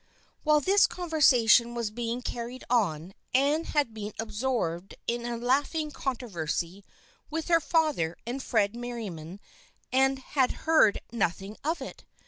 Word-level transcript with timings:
While 0.41 0.61
this 0.61 0.87
conversation 0.87 1.75
was 1.75 1.91
being 1.91 2.23
carried 2.23 2.63
on 2.71 3.13
Anne 3.35 3.65
had 3.65 3.93
been 3.93 4.13
absorbed 4.17 4.95
in 5.05 5.27
a 5.27 5.37
laughing 5.37 5.91
controversy 5.91 6.83
with 7.29 7.49
her 7.49 7.61
father 7.61 8.17
and 8.25 8.41
Fred 8.41 8.75
Merriam 8.75 9.39
and 9.93 10.17
had 10.17 10.51
heard 10.65 11.01
nothing 11.11 11.55
of 11.63 11.83
it. 11.83 12.03